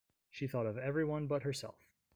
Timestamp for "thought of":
0.47-0.79